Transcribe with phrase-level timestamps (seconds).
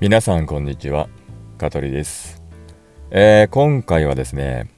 [0.00, 1.10] 皆さんこんにちは。
[1.58, 2.42] 香取です、
[3.10, 4.70] えー、今回はですね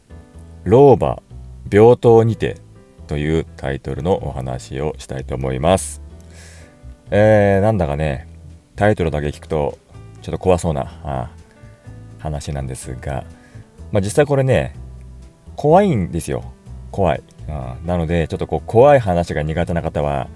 [0.64, 1.22] 老婆
[1.70, 2.56] 病棟にて
[3.06, 6.02] というタイトルのお話をしたいと思います。
[7.12, 8.26] えー、なんだかね
[8.74, 9.78] タイトルだけ聞くと
[10.22, 11.30] ちょっと怖そうなあ
[12.18, 13.24] 話なんですが、
[13.92, 14.74] まあ、実際これね
[15.54, 16.52] 怖いんですよ。
[16.90, 17.52] 怖い、う
[17.84, 20.28] ん、なのでちょっとこう怖い話が苦手な方は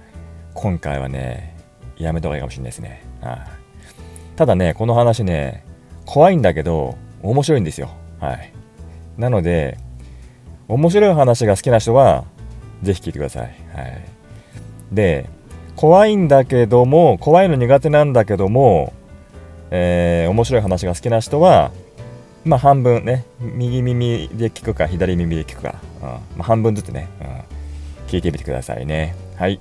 [0.54, 1.56] 今回はね
[1.98, 3.04] やめた方がいいかもしれないですね。
[3.20, 3.65] あ
[4.36, 5.64] ただね、この話ね、
[6.04, 7.90] 怖いんだけど、面白いんですよ。
[8.20, 8.52] はい。
[9.16, 9.78] なので、
[10.68, 12.24] 面白い話が好きな人は、
[12.82, 13.42] ぜひ聞いてください。
[13.74, 14.02] はい。
[14.92, 15.28] で、
[15.74, 18.92] 怖いんだけども、怖いの苦手なんだけども、
[19.70, 21.72] えー、面白い話が好きな人は、
[22.44, 27.26] まあ半分ね、右耳で聞くか、左耳で聞くか、うんまあ、半分ずつね、うん、
[28.06, 29.14] 聞いてみてくださいね。
[29.36, 29.60] はい。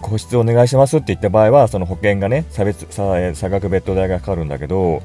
[0.00, 5.02] 個室お願いしますって言った場合はその保険がね差別差差額ベッド代がかかるんだけど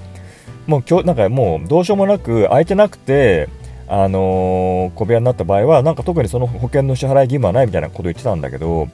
[0.66, 3.50] もう今日なんかもうどうしようもなく空いてなくて
[3.88, 8.88] あのー、小部屋になった場合は、なんか特にその保険の支払い義務はないみたいなことを言ってたんだけど、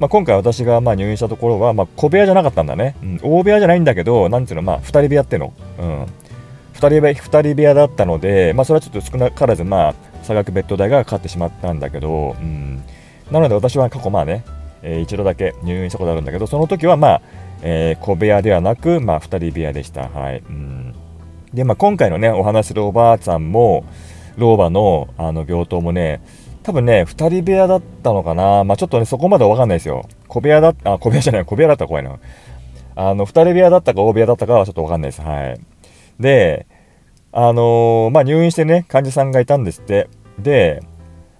[0.00, 2.96] まあ、今回私がまあ入院したところは、まあ、小部屋じゃなかったんだね。
[3.02, 5.52] うん、大部屋じゃないんだけど、なんていうの、まあ、2人部屋っての。
[5.78, 6.02] うん。
[6.02, 6.06] 2
[6.76, 12.82] 人部屋、2人部屋だったので、まあ、それはちょっと少なからず、まあ、差額ベッド代がかかってしまったんだけど、うん。
[13.30, 14.44] なので私は過去まあね、
[14.82, 17.22] えー、一度だけ入院したことあるんだけど、その時はまあ、
[17.62, 20.08] えー、小部屋ではなく、まあ、2人部屋でした。
[20.08, 20.38] はい。
[20.38, 20.94] うん。
[21.54, 23.84] で、まあ、今回のね、お話するおばあさんも、
[24.36, 26.20] 老婆のあの病棟もね、
[26.62, 28.64] 多分ね、2人部屋だったのかな。
[28.64, 30.08] まあちょっとね、そこまでわかんないですよ。
[30.28, 32.18] 小部屋だあ、小部屋じゃない、小部屋だったら怖いな。
[32.96, 35.20] あの、2人部屋だったか大部屋だったかはちょっとわかんないです。
[35.20, 35.60] はい。
[36.18, 36.66] で、
[37.32, 40.08] あのー、まあ入院してね、患者さんがいたんですって。
[40.38, 40.82] で、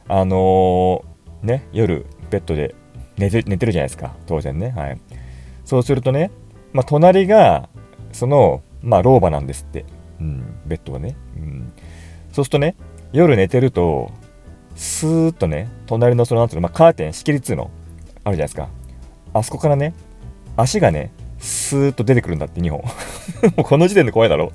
[0.08, 2.74] あのー、ね、夜、ベッドで
[3.16, 4.14] 寝て寝てるじゃないですか。
[4.26, 4.74] 当然ね。
[4.76, 4.98] はい。
[5.64, 6.30] そうするとね、
[6.72, 7.68] まあ隣が、
[8.12, 9.84] その、まあ老婆なんですって。
[10.20, 11.16] うん、ベッドがね。
[11.36, 11.72] うん。
[12.34, 12.74] そうするとね、
[13.12, 14.10] 夜寝てると、
[14.74, 17.70] スーッとね、隣のそのなんていうの、まあ、カーテン、仕切りっつうの、
[18.24, 18.68] あるじゃないですか。
[19.32, 19.94] あそこからね、
[20.56, 22.82] 足がね、スーッと出てくるんだって、2本。
[23.56, 24.50] もうこの時点で怖いだろ。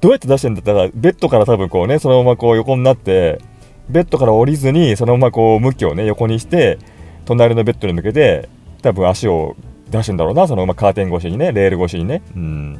[0.00, 3.40] どうやって出してんだったら、ベッドから多分こうね、そのままこう横になって、
[3.88, 6.78] ベッドから降りずに、そのままこう向きをね、横にして、
[7.24, 8.48] 隣のベッドに向けて、
[8.82, 9.56] 多分足を
[9.90, 12.22] 出してんだろうな、そのままカーテン越しにね、レール越しにね。
[12.36, 12.78] うん。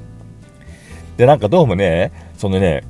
[1.16, 2.84] で、なんかどうもね、そのね、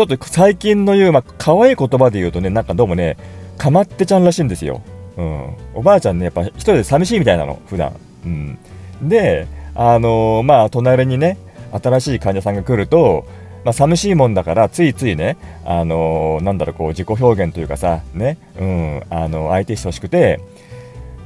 [0.00, 3.18] ちょっと最近の言う、まあ、可愛い言葉で言うとね、なんかどうもね、
[3.58, 4.80] かまってちゃんらしいんですよ。
[5.18, 5.56] うん。
[5.74, 7.92] おばあちゃんね、やっぱ一人で寂しいみたいなの、普段。
[8.24, 8.58] うん。
[9.02, 11.36] で、あのー、まあ、隣にね、
[11.82, 13.26] 新しい患者さんが来ると、
[13.62, 15.36] まあ、寂しいもんだから、ついついね、
[15.66, 20.40] あのー、なんだろう、こう、自己表現というかさ、ね、うん、あの、相手してほしくて、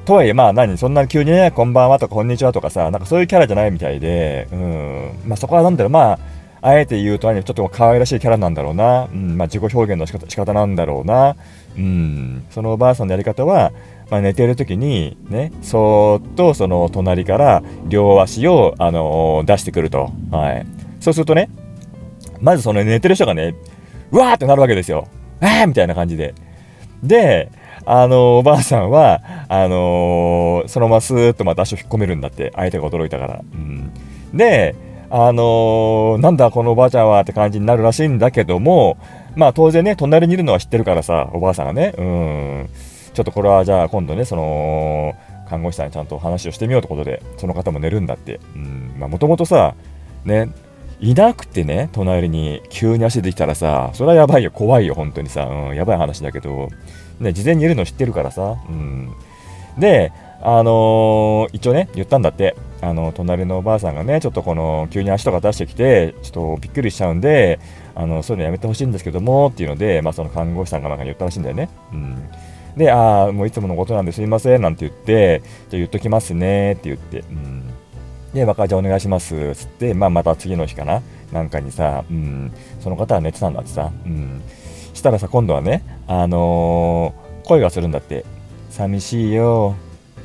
[0.04, 6.18] とはいえ、まあ何、そんな急にね、こんばんはとか、こんにちはとかさ、なんかそういうキャラじゃないみたいで、うん、まあそこはなんだろう、まあ、
[6.66, 11.36] あえて言うと、ちょっと可愛らしいキャラなんだろうな、うんまあ、自己表現の仕方仕方なんだろうな、
[11.76, 13.70] うん、そのおばあさんのやり方は、
[14.10, 20.66] まあ、寝てる時にねそーっとその隣から両足を、あのー、出してくると、はい、
[21.00, 21.50] そうするとね
[22.40, 23.54] まずその寝てる人がね
[24.10, 25.06] うわーってなるわけですよ。
[25.42, 26.34] えーみたいな感じで。
[27.02, 27.50] で
[27.84, 32.52] あのおばあさんはあのー、そのままスーッとまた足を引っ込めるんだって。
[32.54, 33.44] 相手が驚いたから。
[33.52, 33.92] うん、
[34.32, 34.74] で
[35.16, 38.98] あのー、なんだこのおばあちゃんはって感じになるらしいんだけども
[39.36, 41.94] まあ当然ね隣にいるのは知ってるからさおばあさんがね。
[41.96, 42.68] うん。
[43.14, 45.14] ちょっとこれはじゃあ今度ねその
[45.48, 48.40] 看護師さんにちゃんと話をしてみようということでその方も寝るんだって。
[48.98, 49.76] もともとさ
[50.24, 50.48] ね
[50.98, 56.70] いなくてね隣に急に足できたらさそれはやばいよ怖いよ本当にさ、うん、やばい話だけど、
[57.20, 59.14] ね、事前にいるの知ってるからさ、うん、
[59.78, 60.10] で
[60.42, 62.56] あのー、一応ね言ったんだって。
[62.80, 67.58] あの隣のおばあさんがねちょっとこの急に足とか出してきてちょっとびっくりしちゃうんで
[67.94, 71.68] あのそういうのやめてほしいんですけどもっていうので、まあ、その看護師さんがなんか言ったらしいんだよね。
[71.92, 72.28] うん。
[72.76, 77.62] で、ああ、もういつものことなんですいませんなんて言って、じゃ言っときますねって言って、うん、
[78.32, 84.42] で、若じゃあお願いしますつって、まあ、また次の日かな、なんかにさ、うん、その方は寝てたんだってさ、うん、
[84.92, 88.24] したらさ、今度はね、あのー、声がするんだって、
[88.70, 89.76] 寂しいよ、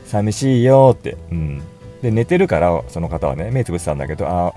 [0.05, 1.61] 寂しいよって、うん、
[2.01, 4.53] で、寝てるから、その方はね、目つぶってたんだけど、あ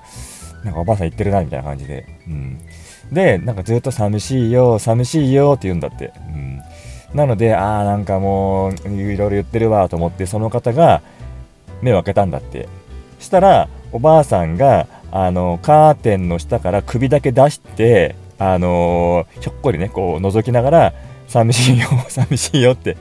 [0.63, 2.59] なんかおばあさん言ってるな、みたいな感じで、うん、
[3.11, 6.61] で、なんかずっと寂しいよ、寂しいよって言うんだって、うん、
[7.13, 11.01] なので、ああ、なんかもう、いろいろ言ってるわと思って、その方が
[11.81, 12.67] 目を開けたんだって。
[13.23, 20.93] したらおばあさんがあのカーテンの下から首だけ出してあのひょっこりねこう覗きながら
[21.27, 22.97] 寂しいよ寂しいよって。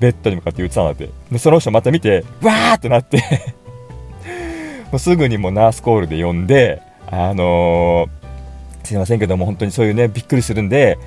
[0.00, 1.10] ベッドに向かって言ってたんだって。
[1.30, 3.22] でその人また見てわーってなって。
[4.90, 6.80] もうすぐにもナースコールで呼んで
[7.10, 10.98] あのー、すいませんけども本当にそういうねびっくりするんで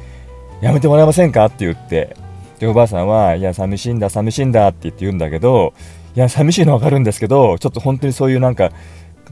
[0.62, 2.16] やめてもらえませんかって言って。
[2.60, 5.74] でおばあさんはいや寂しいんだ寂しいんだって言って言うんだけど
[6.14, 8.72] いや、寂しいの分かるんですけど、ちょっと本当にそういうなんか、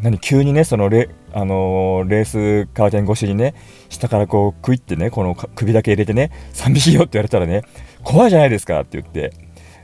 [0.01, 3.53] 何急にね、そのレ,、あのー、レースカーテン越しにね、
[3.89, 7.63] 下からこう、クイってね、この首だけ入れてね、寂しいよって言われたらね、
[8.01, 9.33] 怖いじゃないですかって言って。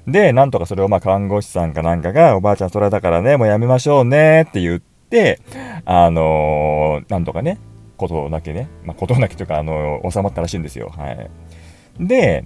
[0.07, 5.39] で、なんとかそれをまあ看護師さんかなんかが、おばあちゃんそれだからね、もうやめましょうねって言って、
[5.85, 7.59] あのー、なんとかね、
[7.97, 10.91] ことなきね、まあ、ことなきというか、あのー、収まったらしいんですよ。
[10.95, 11.29] はい。
[11.99, 12.45] で、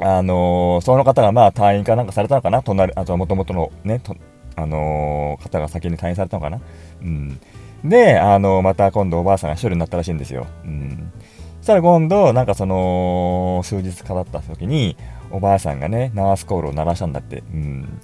[0.00, 4.16] あのー、その方がまあ退院かなんかされたのかな、隣あとはもともとのね、と
[4.56, 6.60] あの、方が先に退院されたのかな。
[7.02, 7.40] うん、
[7.84, 10.46] で、あの、また今度おばあさんが一人になったらしいんですよ。
[10.64, 11.12] うん、
[11.58, 14.96] そしたら今度、なんかその、数日かかった時に、
[15.30, 17.42] おばあさんがね、ナースコールを鳴らしたんだって。
[17.52, 18.00] うん、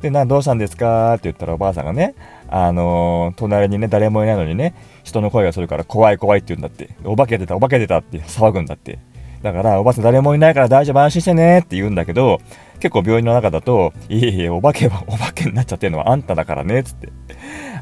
[0.00, 1.14] で、な、どうしたんですか？
[1.14, 2.14] って言ったらおばあさんがね、
[2.48, 4.74] あのー、隣にね、誰もいないのにね、
[5.04, 6.90] 人の声がするから怖い怖いって言うんだって。
[7.04, 8.98] お化け出た、お化け出たって騒ぐんだって。
[9.42, 12.40] だから、おばあさん誰もいないから大丈夫安心してねって言うんだけど、
[12.78, 17.08] 結構病院の中だと、いえいえ、お化けは、お化けになっちゃってるのはあんただからね、つって。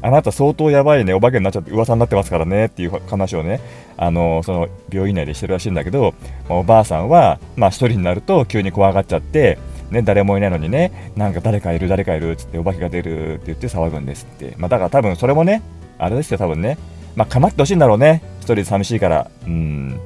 [0.01, 3.59] あなた相当やばいね、お化けになっちゃって噂になってますからね、っていう話をね、
[3.97, 6.13] あの、その病院内でしてるらしいんだけど、
[6.47, 9.57] おばあさんは、まあ一人になると急に怖がっちゃって、
[9.91, 14.55] ね、誰もいないのにね、なんか誰かいる、誰かいるっ、つって、お化けが出るって言って騒ぐんですって。
[14.57, 15.61] まあだから多分それもね、
[15.97, 16.77] あれですよ、多分ね。
[17.15, 18.21] まあ構ってほしいんだろうね。
[18.39, 19.29] 一人で寂しいから。
[19.45, 19.99] うん。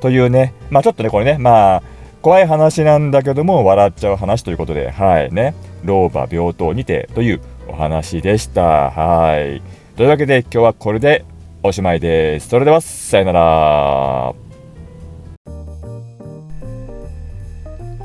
[0.00, 1.82] というね、まあちょっとね、これね、まあ、
[2.22, 5.54] 怖い話なんだけども、笑っちゃう話ということで、はいね、
[5.84, 7.40] 老婆病棟にてという
[7.70, 8.90] お話でした。
[8.90, 9.62] はい。
[9.96, 11.24] というわけで、今日はこれで
[11.62, 12.48] おしまいです。
[12.48, 14.34] それでは、さよなら。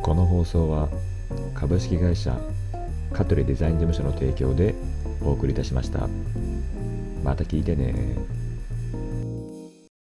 [0.01, 0.87] この放送は、
[1.55, 2.37] 株式会社
[3.11, 4.75] 香取デザイン事務所の提供で
[5.21, 6.07] お送りいたしました。
[7.23, 7.95] また聞いてね